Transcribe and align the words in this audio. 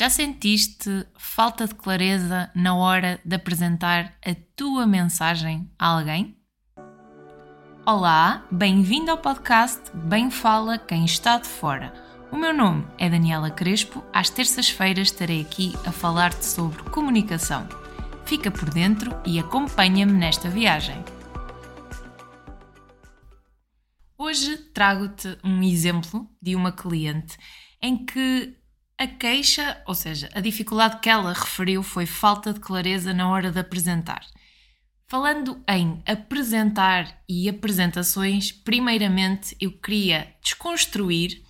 Já 0.00 0.08
sentiste 0.08 1.06
falta 1.18 1.66
de 1.66 1.74
clareza 1.74 2.50
na 2.54 2.74
hora 2.74 3.20
de 3.22 3.36
apresentar 3.36 4.14
a 4.24 4.34
tua 4.56 4.86
mensagem 4.86 5.70
a 5.78 5.88
alguém? 5.88 6.38
Olá, 7.84 8.46
bem-vindo 8.50 9.10
ao 9.10 9.18
podcast 9.18 9.94
Bem 9.94 10.30
Fala 10.30 10.78
Quem 10.78 11.04
Está 11.04 11.36
de 11.36 11.46
Fora. 11.46 11.92
O 12.32 12.36
meu 12.38 12.54
nome 12.54 12.86
é 12.96 13.10
Daniela 13.10 13.50
Crespo. 13.50 14.02
Às 14.10 14.30
terças-feiras 14.30 15.08
estarei 15.08 15.42
aqui 15.42 15.74
a 15.84 15.92
falar-te 15.92 16.46
sobre 16.46 16.82
comunicação. 16.84 17.68
Fica 18.24 18.50
por 18.50 18.70
dentro 18.70 19.14
e 19.26 19.38
acompanha-me 19.38 20.14
nesta 20.14 20.48
viagem. 20.48 20.96
Hoje 24.16 24.56
trago-te 24.72 25.36
um 25.44 25.62
exemplo 25.62 26.26
de 26.40 26.56
uma 26.56 26.72
cliente 26.72 27.36
em 27.82 28.02
que 28.06 28.59
a 29.00 29.06
queixa, 29.06 29.82
ou 29.86 29.94
seja, 29.94 30.28
a 30.34 30.40
dificuldade 30.40 31.00
que 31.00 31.08
ela 31.08 31.32
referiu 31.32 31.82
foi 31.82 32.04
falta 32.04 32.52
de 32.52 32.60
clareza 32.60 33.14
na 33.14 33.30
hora 33.30 33.50
de 33.50 33.58
apresentar. 33.58 34.20
Falando 35.08 35.58
em 35.66 36.02
apresentar 36.06 37.22
e 37.26 37.48
apresentações, 37.48 38.52
primeiramente 38.52 39.56
eu 39.58 39.72
queria 39.72 40.28
desconstruir 40.42 41.42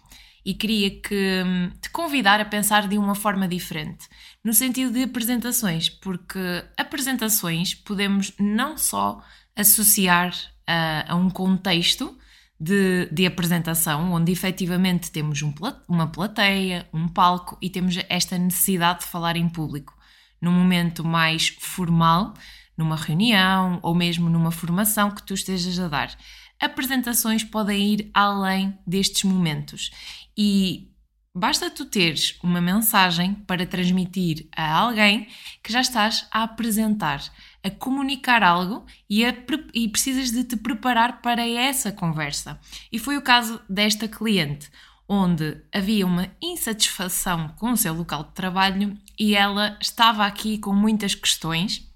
e 0.44 0.55
queria 0.55 0.91
que 1.00 1.42
hum, 1.44 1.72
te 1.82 1.91
convidar 1.91 2.41
a 2.41 2.44
pensar 2.44 2.86
de 2.86 2.96
uma 2.96 3.16
forma 3.16 3.48
diferente, 3.48 4.06
no 4.44 4.55
sentido 4.55 4.92
de 4.92 5.02
apresentações, 5.02 5.91
porque 5.91 6.38
apresentações 6.77 7.74
podemos 7.74 8.32
não 8.38 8.78
só 8.78 9.20
associar 9.56 10.32
a, 10.64 11.14
a 11.14 11.16
um 11.16 11.28
contexto, 11.28 12.16
de, 12.60 13.09
de, 13.10 13.24
apresentação, 13.24 14.12
onde 14.12 14.30
efetivamente 14.30 15.10
temos 15.10 15.41
um, 15.41 15.52
uma 15.88 16.06
plateia, 16.06 16.86
um 16.92 17.09
palco 17.09 17.56
e 17.62 17.70
temos 17.70 17.96
esta 18.09 18.36
necessidade 18.36 19.00
de 19.00 19.06
falar 19.06 19.36
em 19.36 19.48
público. 19.48 19.96
Num 20.41 20.52
momento 20.52 21.02
mais 21.02 21.48
formal, 21.59 22.34
numa 22.77 22.97
reunião 22.97 23.78
ou 23.83 23.94
mesmo 23.94 24.28
numa 24.28 24.50
formação 24.50 25.11
que 25.11 25.22
tu 25.22 25.33
estejas 25.33 25.78
a 25.78 25.88
dar. 25.88 26.16
Apresentações 26.61 27.42
podem 27.42 27.94
ir 27.94 28.11
além 28.12 28.78
destes 28.86 29.25
momentos 29.25 29.91
e 30.36 30.91
Basta 31.33 31.70
tu 31.70 31.84
teres 31.84 32.36
uma 32.42 32.61
mensagem 32.61 33.34
para 33.34 33.64
transmitir 33.64 34.48
a 34.55 34.72
alguém 34.72 35.28
que 35.62 35.72
já 35.72 35.81
estás 35.81 36.27
a 36.28 36.42
apresentar, 36.42 37.22
a 37.62 37.70
comunicar 37.70 38.42
algo 38.42 38.84
e, 39.08 39.25
a, 39.25 39.34
e, 39.75 39.89
precisas 39.89 40.30
de 40.30 40.44
te 40.44 40.56
preparar 40.56 41.20
para 41.20 41.47
essa 41.47 41.92
conversa. 41.92 42.58
E 42.91 42.98
foi 42.98 43.16
o 43.16 43.22
caso 43.22 43.61
desta 43.69 44.08
cliente, 44.08 44.70
onde 45.08 45.61
havia 45.75 46.06
uma 46.06 46.31
insatisfação 46.41 47.48
com 47.58 47.72
o 47.72 47.77
seu 47.77 47.92
local 47.92 48.25
de 48.25 48.33
trabalho 48.33 48.97
e 49.19 49.34
ela 49.34 49.77
estava 49.81 50.25
aqui 50.25 50.56
com 50.58 50.72
muitas 50.72 51.14
questões 51.14 51.86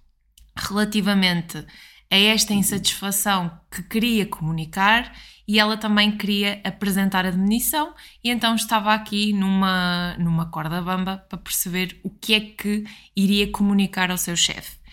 relativamente 0.56 1.64
a 2.10 2.16
esta 2.16 2.52
insatisfação 2.52 3.50
que 3.70 3.82
queria 3.82 4.26
comunicar 4.26 5.12
e 5.46 5.58
ela 5.58 5.76
também 5.76 6.16
queria 6.16 6.60
apresentar 6.64 7.26
a 7.26 7.30
demissão 7.30 7.94
e 8.22 8.30
então 8.30 8.54
estava 8.54 8.94
aqui 8.94 9.32
numa, 9.32 10.16
numa 10.18 10.46
corda 10.46 10.80
bamba 10.80 11.18
para 11.28 11.38
perceber 11.38 11.98
o 12.02 12.10
que 12.10 12.34
é 12.34 12.40
que 12.40 12.84
iria 13.16 13.50
comunicar 13.50 14.10
ao 14.10 14.18
seu 14.18 14.36
chefe. 14.36 14.83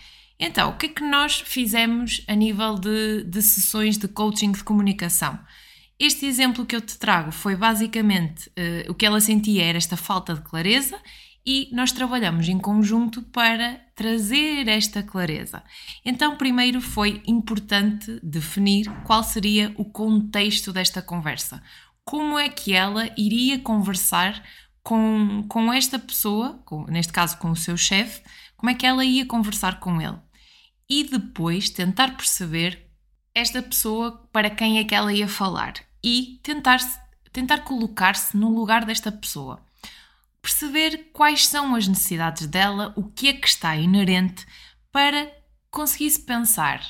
Então, 0.44 0.70
o 0.70 0.76
que 0.76 0.86
é 0.86 0.88
que 0.88 1.04
nós 1.04 1.40
fizemos 1.40 2.20
a 2.26 2.34
nível 2.34 2.74
de, 2.74 3.22
de 3.22 3.40
sessões 3.40 3.96
de 3.96 4.08
coaching 4.08 4.50
de 4.50 4.64
comunicação? 4.64 5.38
Este 5.96 6.26
exemplo 6.26 6.66
que 6.66 6.74
eu 6.74 6.80
te 6.80 6.98
trago 6.98 7.30
foi 7.30 7.54
basicamente 7.54 8.48
uh, 8.48 8.90
o 8.90 8.94
que 8.94 9.06
ela 9.06 9.20
sentia 9.20 9.64
era 9.64 9.78
esta 9.78 9.96
falta 9.96 10.34
de 10.34 10.40
clareza 10.40 10.98
e 11.46 11.68
nós 11.70 11.92
trabalhamos 11.92 12.48
em 12.48 12.58
conjunto 12.58 13.22
para 13.22 13.80
trazer 13.94 14.66
esta 14.66 15.00
clareza. 15.00 15.62
Então, 16.04 16.36
primeiro 16.36 16.80
foi 16.80 17.22
importante 17.24 18.18
definir 18.20 18.90
qual 19.04 19.22
seria 19.22 19.72
o 19.76 19.84
contexto 19.84 20.72
desta 20.72 21.00
conversa. 21.00 21.62
Como 22.04 22.36
é 22.36 22.48
que 22.48 22.72
ela 22.72 23.08
iria 23.16 23.60
conversar 23.60 24.42
com, 24.82 25.44
com 25.48 25.72
esta 25.72 26.00
pessoa, 26.00 26.60
com, 26.64 26.84
neste 26.86 27.12
caso 27.12 27.38
com 27.38 27.52
o 27.52 27.56
seu 27.56 27.76
chefe, 27.76 28.22
como 28.56 28.70
é 28.70 28.74
que 28.74 28.84
ela 28.84 29.04
ia 29.04 29.24
conversar 29.24 29.78
com 29.78 30.00
ele. 30.00 30.18
E 30.94 31.04
depois 31.04 31.70
tentar 31.70 32.18
perceber 32.18 32.86
esta 33.34 33.62
pessoa 33.62 34.28
para 34.30 34.50
quem 34.50 34.78
é 34.78 34.84
que 34.84 34.94
ela 34.94 35.10
ia 35.10 35.26
falar 35.26 35.72
e 36.04 36.38
tentar, 36.42 36.80
tentar 37.32 37.60
colocar-se 37.60 38.36
no 38.36 38.50
lugar 38.54 38.84
desta 38.84 39.10
pessoa 39.10 39.64
perceber 40.42 41.08
quais 41.14 41.46
são 41.46 41.74
as 41.74 41.88
necessidades 41.88 42.46
dela, 42.46 42.92
o 42.94 43.04
que 43.04 43.28
é 43.28 43.32
que 43.32 43.48
está 43.48 43.74
inerente, 43.74 44.44
para 44.90 45.32
conseguisse 45.70 46.20
pensar 46.20 46.84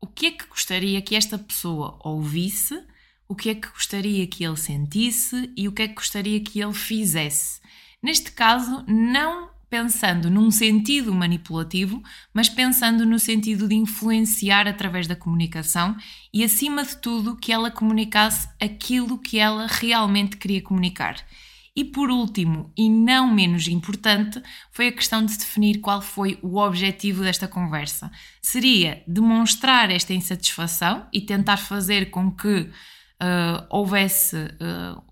o 0.00 0.06
que 0.06 0.26
é 0.26 0.30
que 0.30 0.46
gostaria 0.46 1.02
que 1.02 1.16
esta 1.16 1.36
pessoa 1.36 1.98
ouvisse, 2.04 2.80
o 3.26 3.34
que 3.34 3.50
é 3.50 3.56
que 3.56 3.70
gostaria 3.70 4.24
que 4.28 4.44
ele 4.44 4.56
sentisse 4.56 5.52
e 5.56 5.66
o 5.66 5.72
que 5.72 5.82
é 5.82 5.88
que 5.88 5.94
gostaria 5.94 6.40
que 6.40 6.60
ele 6.60 6.74
fizesse. 6.74 7.60
Neste 8.00 8.30
caso, 8.30 8.84
não 8.86 9.50
pensando 9.70 10.30
num 10.30 10.50
sentido 10.50 11.14
manipulativo, 11.14 12.02
mas 12.32 12.48
pensando 12.48 13.04
no 13.04 13.18
sentido 13.18 13.68
de 13.68 13.74
influenciar 13.74 14.66
através 14.66 15.06
da 15.06 15.16
comunicação 15.16 15.96
e, 16.32 16.42
acima 16.42 16.84
de 16.84 16.96
tudo, 16.96 17.36
que 17.36 17.52
ela 17.52 17.70
comunicasse 17.70 18.48
aquilo 18.60 19.18
que 19.18 19.38
ela 19.38 19.66
realmente 19.66 20.36
queria 20.36 20.62
comunicar. 20.62 21.16
E 21.78 21.84
por 21.84 22.10
último, 22.10 22.72
e 22.76 22.90
não 22.90 23.32
menos 23.32 23.68
importante, 23.68 24.42
foi 24.72 24.88
a 24.88 24.92
questão 24.92 25.24
de 25.24 25.38
definir 25.38 25.78
qual 25.80 26.02
foi 26.02 26.36
o 26.42 26.56
objetivo 26.58 27.22
desta 27.22 27.46
conversa. 27.46 28.10
Seria 28.42 29.04
demonstrar 29.06 29.88
esta 29.88 30.12
insatisfação 30.12 31.06
e 31.12 31.20
tentar 31.20 31.56
fazer 31.56 32.10
com 32.10 32.32
que 32.32 32.62
uh, 32.62 33.66
houvesse 33.70 34.36
uh, 34.36 35.07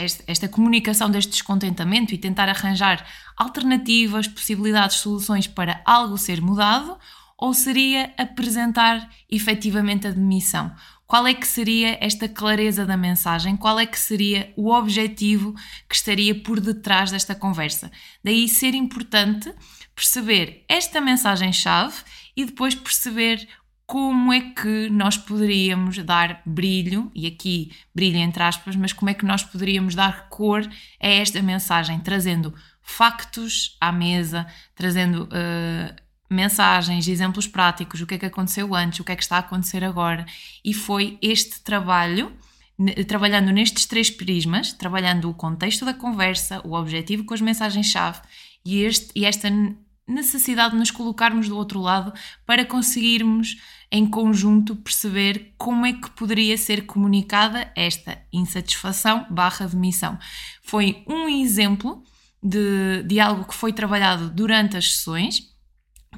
esta, 0.00 0.48
comunicação 0.48 1.10
deste 1.10 1.32
descontentamento 1.32 2.14
e 2.14 2.18
tentar 2.18 2.48
arranjar 2.48 3.06
alternativas, 3.36 4.26
possibilidades, 4.26 4.96
soluções 4.96 5.46
para 5.46 5.82
algo 5.84 6.18
ser 6.18 6.40
mudado, 6.40 6.98
ou 7.36 7.54
seria 7.54 8.12
apresentar 8.18 9.08
efetivamente 9.30 10.06
a 10.06 10.10
demissão? 10.10 10.74
Qual 11.06 11.26
é 11.26 11.34
que 11.34 11.46
seria 11.46 11.98
esta 12.00 12.28
clareza 12.28 12.86
da 12.86 12.96
mensagem? 12.96 13.56
Qual 13.56 13.80
é 13.80 13.86
que 13.86 13.98
seria 13.98 14.52
o 14.56 14.70
objetivo 14.70 15.54
que 15.88 15.96
estaria 15.96 16.34
por 16.34 16.60
detrás 16.60 17.10
desta 17.10 17.34
conversa? 17.34 17.90
Daí 18.22 18.48
ser 18.48 18.74
importante 18.74 19.52
perceber 19.92 20.64
esta 20.68 21.00
mensagem-chave 21.00 21.96
e 22.36 22.44
depois 22.44 22.74
perceber 22.74 23.48
como 23.90 24.32
é 24.32 24.40
que 24.40 24.88
nós 24.88 25.16
poderíamos 25.16 25.98
dar 26.04 26.42
brilho, 26.46 27.10
e 27.12 27.26
aqui 27.26 27.72
brilho 27.92 28.18
entre 28.18 28.40
aspas, 28.40 28.76
mas 28.76 28.92
como 28.92 29.10
é 29.10 29.14
que 29.14 29.24
nós 29.24 29.42
poderíamos 29.42 29.96
dar 29.96 30.28
cor 30.28 30.64
a 31.00 31.08
esta 31.08 31.42
mensagem, 31.42 31.98
trazendo 31.98 32.54
factos 32.80 33.76
à 33.80 33.90
mesa, 33.90 34.46
trazendo 34.76 35.24
uh, 35.24 35.92
mensagens, 36.30 37.08
exemplos 37.08 37.48
práticos, 37.48 38.00
o 38.00 38.06
que 38.06 38.14
é 38.14 38.18
que 38.18 38.26
aconteceu 38.26 38.76
antes, 38.76 39.00
o 39.00 39.04
que 39.04 39.10
é 39.10 39.16
que 39.16 39.24
está 39.24 39.34
a 39.34 39.40
acontecer 39.40 39.82
agora. 39.82 40.24
E 40.64 40.72
foi 40.72 41.18
este 41.20 41.60
trabalho, 41.60 42.30
trabalhando 43.08 43.50
nestes 43.50 43.86
três 43.86 44.08
prismas, 44.08 44.72
trabalhando 44.72 45.28
o 45.28 45.34
contexto 45.34 45.84
da 45.84 45.94
conversa, 45.94 46.60
o 46.64 46.74
objetivo 46.74 47.24
com 47.24 47.34
as 47.34 47.40
mensagens-chave 47.40 48.20
e, 48.64 48.84
este, 48.84 49.10
e 49.16 49.24
esta 49.24 49.50
necessidade 50.10 50.72
de 50.72 50.78
nos 50.78 50.90
colocarmos 50.90 51.48
do 51.48 51.56
outro 51.56 51.80
lado 51.80 52.12
para 52.44 52.64
conseguirmos 52.64 53.56
em 53.90 54.06
conjunto 54.06 54.76
perceber 54.76 55.54
como 55.56 55.86
é 55.86 55.92
que 55.92 56.10
poderia 56.10 56.56
ser 56.56 56.86
comunicada 56.86 57.70
esta 57.74 58.18
insatisfação 58.32 59.26
barra 59.30 59.66
demissão. 59.66 60.18
Foi 60.62 61.02
um 61.06 61.28
exemplo 61.28 62.02
de, 62.42 63.02
de 63.04 63.20
algo 63.20 63.44
que 63.44 63.54
foi 63.54 63.72
trabalhado 63.72 64.30
durante 64.30 64.76
as 64.76 64.92
sessões 64.92 65.50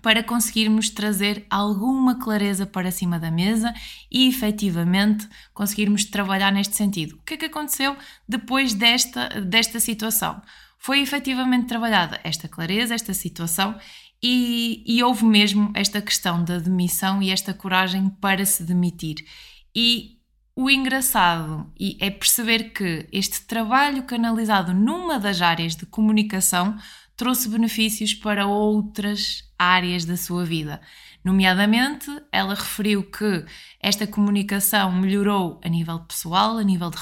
para 0.00 0.23
conseguirmos 0.23 0.88
trazer 0.88 1.47
alguma 1.50 2.19
clareza 2.19 2.67
para 2.67 2.91
cima 2.91 3.19
da 3.19 3.31
mesa 3.31 3.73
e 4.11 4.27
efetivamente 4.27 5.29
conseguirmos 5.53 6.05
trabalhar 6.05 6.50
neste 6.50 6.77
sentido. 6.77 7.17
O 7.17 7.23
que 7.23 7.35
é 7.35 7.37
que 7.37 7.45
aconteceu 7.47 7.97
depois 8.27 8.73
desta, 8.75 9.29
desta 9.41 9.79
situação? 9.79 10.41
Foi 10.84 11.00
efetivamente 11.00 11.69
trabalhada 11.69 12.19
esta 12.25 12.49
clareza, 12.49 12.93
esta 12.93 13.14
situação 13.14 13.79
e, 14.20 14.82
e 14.84 15.00
houve 15.00 15.25
mesmo 15.25 15.70
esta 15.76 16.02
questão 16.02 16.43
da 16.43 16.58
demissão 16.58 17.23
e 17.23 17.31
esta 17.31 17.55
coragem 17.55 18.08
para 18.08 18.44
se 18.44 18.64
demitir. 18.64 19.25
E 19.73 20.19
o 20.56 20.69
engraçado 20.69 21.73
é 22.00 22.11
perceber 22.11 22.73
que 22.73 23.06
este 23.12 23.46
trabalho 23.46 24.02
canalizado 24.02 24.75
numa 24.75 25.20
das 25.20 25.40
áreas 25.40 25.76
de 25.76 25.87
comunicação 25.87 26.76
trouxe 27.23 27.49
benefícios 27.49 28.15
para 28.15 28.49
outras 28.49 29.45
áreas 29.57 30.05
da 30.05 30.17
sua 30.17 30.45
vida. 30.45 30.81
Nomeadamente, 31.23 32.11
ela 32.33 32.53
referiu 32.53 33.05
que 33.05 33.45
esta 33.81 34.09
comunicação 34.09 34.91
melhorou 34.91 35.61
a 35.63 35.69
nível 35.69 36.01
pessoal, 36.01 36.59
a 36.59 36.65
nível 36.65 36.91
de 36.91 36.97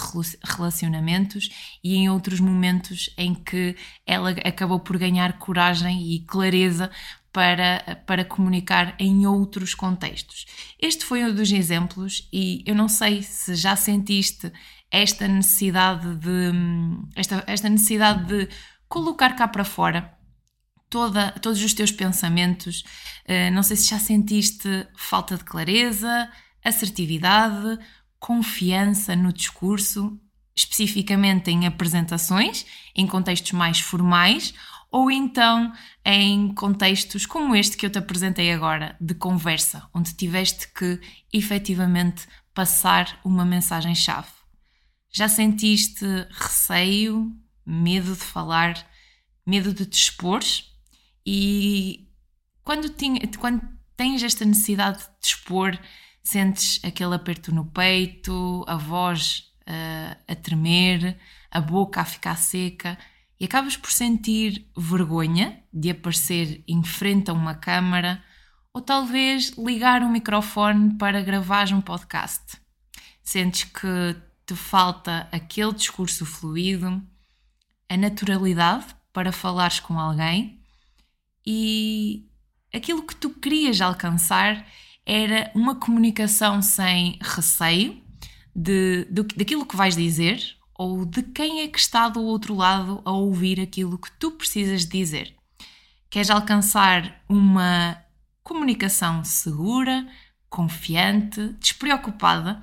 relacionamentos 0.44 1.48
e 1.82 1.96
em 1.96 2.10
outros 2.10 2.38
momentos 2.38 3.08
em 3.16 3.34
que 3.34 3.74
ela 4.06 4.32
acabou 4.44 4.78
por 4.78 4.98
ganhar 4.98 5.38
coragem 5.38 6.12
e 6.12 6.20
clareza 6.26 6.90
para, 7.32 8.02
para 8.06 8.22
comunicar 8.22 8.94
em 8.98 9.26
outros 9.26 9.74
contextos. 9.74 10.44
Este 10.78 11.06
foi 11.06 11.24
um 11.24 11.34
dos 11.34 11.50
exemplos, 11.50 12.28
e 12.30 12.62
eu 12.66 12.74
não 12.74 12.90
sei 12.90 13.22
se 13.22 13.54
já 13.54 13.74
sentiste 13.74 14.52
esta 14.90 15.26
necessidade 15.26 16.14
de 16.16 16.50
esta, 17.16 17.42
esta 17.46 17.70
necessidade 17.70 18.26
de 18.26 18.48
colocar 18.90 19.34
cá 19.36 19.48
para 19.48 19.64
fora 19.64 20.12
toda, 20.90 21.30
todos 21.40 21.62
os 21.62 21.72
teus 21.72 21.92
pensamentos. 21.92 22.82
Uh, 23.24 23.50
não 23.54 23.62
sei 23.62 23.76
se 23.76 23.88
já 23.88 23.98
sentiste 23.98 24.68
falta 24.96 25.38
de 25.38 25.44
clareza, 25.44 26.28
assertividade, 26.62 27.78
confiança 28.18 29.16
no 29.16 29.32
discurso, 29.32 30.20
especificamente 30.54 31.50
em 31.50 31.66
apresentações, 31.66 32.66
em 32.94 33.06
contextos 33.06 33.52
mais 33.52 33.80
formais, 33.80 34.52
ou 34.90 35.08
então 35.08 35.72
em 36.04 36.52
contextos 36.52 37.24
como 37.24 37.54
este 37.54 37.76
que 37.76 37.86
eu 37.86 37.90
te 37.90 37.98
apresentei 37.98 38.52
agora, 38.52 38.96
de 39.00 39.14
conversa, 39.14 39.88
onde 39.94 40.12
tiveste 40.14 40.66
que 40.72 41.00
efetivamente 41.32 42.26
passar 42.52 43.20
uma 43.24 43.44
mensagem-chave. 43.44 44.28
Já 45.12 45.28
sentiste 45.28 46.04
receio, 46.30 47.32
medo 47.70 48.14
de 48.14 48.22
falar, 48.22 48.74
medo 49.46 49.72
de 49.72 49.86
te 49.86 49.96
expor? 49.96 50.40
E 51.24 52.08
quando, 52.64 52.88
tinha, 52.88 53.20
quando 53.38 53.62
tens 53.96 54.22
esta 54.22 54.44
necessidade 54.44 54.98
de 54.98 55.04
te 55.20 55.34
expor, 55.34 55.78
sentes 56.22 56.80
aquele 56.84 57.14
aperto 57.14 57.54
no 57.54 57.66
peito, 57.66 58.64
a 58.66 58.76
voz 58.76 59.52
uh, 59.68 60.16
a 60.26 60.34
tremer, 60.34 61.18
a 61.50 61.60
boca 61.60 62.00
a 62.00 62.04
ficar 62.04 62.36
seca 62.36 62.98
e 63.38 63.44
acabas 63.44 63.76
por 63.76 63.90
sentir 63.90 64.70
vergonha 64.76 65.62
de 65.72 65.90
aparecer 65.90 66.62
em 66.68 66.82
frente 66.82 67.30
a 67.30 67.34
uma 67.34 67.54
câmara 67.54 68.22
ou 68.72 68.80
talvez 68.80 69.50
ligar 69.56 70.02
um 70.02 70.10
microfone 70.10 70.96
para 70.96 71.22
gravar 71.22 71.72
um 71.72 71.80
podcast. 71.80 72.60
Sentes 73.22 73.64
que 73.64 74.16
te 74.46 74.54
falta 74.54 75.28
aquele 75.32 75.72
discurso 75.72 76.24
fluido, 76.26 77.02
a 77.90 77.96
naturalidade 77.96 78.86
para 79.12 79.32
falares 79.32 79.80
com 79.80 79.98
alguém 79.98 80.60
e 81.44 82.24
aquilo 82.72 83.02
que 83.02 83.16
tu 83.16 83.30
querias 83.30 83.80
alcançar 83.80 84.64
era 85.04 85.50
uma 85.56 85.74
comunicação 85.74 86.62
sem 86.62 87.18
receio 87.20 88.00
de, 88.54 89.06
de, 89.10 89.22
daquilo 89.22 89.66
que 89.66 89.76
vais 89.76 89.96
dizer 89.96 90.56
ou 90.78 91.04
de 91.04 91.22
quem 91.22 91.62
é 91.62 91.68
que 91.68 91.80
está 91.80 92.08
do 92.08 92.22
outro 92.22 92.54
lado 92.54 93.02
a 93.04 93.10
ouvir 93.10 93.60
aquilo 93.60 93.98
que 93.98 94.10
tu 94.12 94.30
precisas 94.30 94.86
dizer. 94.86 95.34
Queres 96.08 96.30
alcançar 96.30 97.22
uma 97.28 98.00
comunicação 98.42 99.24
segura, 99.24 100.06
confiante, 100.48 101.54
despreocupada 101.60 102.62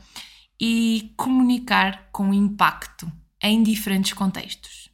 e 0.59 1.13
comunicar 1.17 2.09
com 2.11 2.33
impacto 2.33 3.11
em 3.41 3.61
diferentes 3.61 4.13
contextos. 4.13 4.86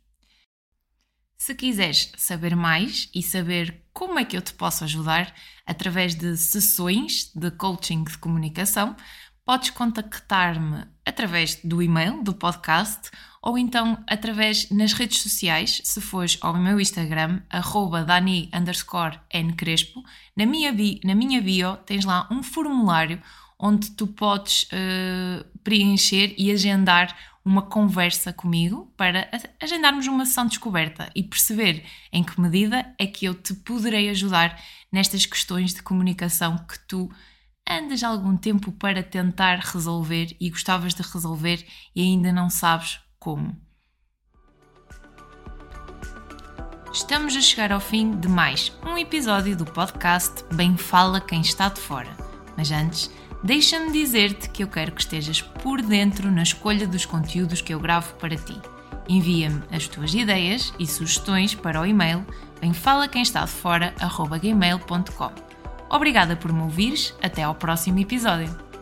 Se 1.45 1.53
quiseres 1.53 2.09
saber 2.15 2.55
mais 2.55 3.09
e 3.13 3.21
saber 3.21 3.83
como 3.91 4.17
é 4.17 4.23
que 4.23 4.37
eu 4.37 4.41
te 4.41 4.53
posso 4.53 4.85
ajudar 4.85 5.33
através 5.65 6.15
de 6.15 6.37
sessões 6.37 7.33
de 7.35 7.51
coaching 7.51 8.05
de 8.05 8.17
comunicação, 8.17 8.95
podes 9.43 9.71
contactar-me 9.71 10.85
através 11.05 11.55
do 11.61 11.81
e-mail 11.81 12.23
do 12.23 12.33
podcast 12.33 13.11
ou 13.41 13.57
então 13.57 14.01
através 14.07 14.69
nas 14.69 14.93
redes 14.93 15.19
sociais, 15.21 15.81
se 15.83 15.99
fores 15.99 16.37
ao 16.39 16.53
meu 16.53 16.79
Instagram, 16.79 17.41
arroba 17.49 18.05
dani 18.05 18.49
ncrespo, 19.35 20.01
na 20.37 20.45
minha, 20.45 20.71
bio, 20.71 20.97
na 21.03 21.13
minha 21.13 21.41
bio 21.41 21.75
tens 21.85 22.05
lá 22.05 22.25
um 22.31 22.41
formulário 22.41 23.21
onde 23.59 23.91
tu 23.91 24.07
podes 24.07 24.63
uh, 24.63 25.45
preencher 25.61 26.33
e 26.37 26.51
agendar 26.51 27.13
uma 27.45 27.61
conversa 27.61 28.31
comigo 28.31 28.91
para 28.95 29.29
agendarmos 29.61 30.07
uma 30.07 30.25
sessão 30.25 30.45
de 30.45 30.51
descoberta 30.51 31.09
e 31.13 31.23
perceber 31.23 31.83
em 32.11 32.23
que 32.23 32.39
medida 32.39 32.93
é 32.97 33.05
que 33.05 33.25
eu 33.25 33.33
te 33.33 33.53
poderei 33.53 34.09
ajudar 34.09 34.61
nestas 34.91 35.25
questões 35.25 35.73
de 35.73 35.83
comunicação 35.83 36.57
que 36.57 36.79
tu 36.87 37.11
andas 37.69 38.03
algum 38.03 38.37
tempo 38.37 38.71
para 38.71 39.03
tentar 39.03 39.59
resolver 39.59 40.35
e 40.39 40.49
gostavas 40.49 40.93
de 40.93 41.01
resolver 41.01 41.65
e 41.95 42.01
ainda 42.01 42.31
não 42.31 42.49
sabes 42.49 42.99
como. 43.19 43.55
Estamos 46.93 47.35
a 47.35 47.41
chegar 47.41 47.71
ao 47.71 47.79
fim 47.79 48.19
de 48.19 48.27
mais 48.27 48.71
um 48.85 48.97
episódio 48.97 49.57
do 49.57 49.65
podcast 49.65 50.43
Bem 50.53 50.77
Fala 50.77 51.19
Quem 51.19 51.41
Está 51.41 51.67
de 51.67 51.79
Fora. 51.79 52.15
Mas 52.55 52.71
antes, 52.71 53.09
deixa-me 53.43 53.91
dizer-te 53.91 54.49
que 54.49 54.63
eu 54.63 54.67
quero 54.67 54.91
que 54.91 55.01
estejas 55.01 55.41
por 55.41 55.81
dentro 55.81 56.31
na 56.31 56.43
escolha 56.43 56.87
dos 56.87 57.05
conteúdos 57.05 57.61
que 57.61 57.73
eu 57.73 57.79
gravo 57.79 58.13
para 58.15 58.37
ti. 58.37 58.55
Envia-me 59.07 59.63
as 59.71 59.87
tuas 59.87 60.13
ideias 60.13 60.73
e 60.79 60.87
sugestões 60.87 61.53
para 61.53 61.81
o 61.81 61.85
e-mail 61.85 62.25
bemfalaquemestadefora.gmail.com 62.61 65.31
Obrigada 65.89 66.35
por 66.35 66.51
me 66.51 66.61
ouvires, 66.61 67.13
até 67.21 67.43
ao 67.43 67.53
próximo 67.53 67.99
episódio. 67.99 68.72